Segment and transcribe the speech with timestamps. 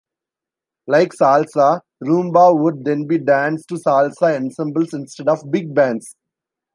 [0.87, 6.15] Like salsa, rhumba would then be danced to salsa ensembles instead of big bands.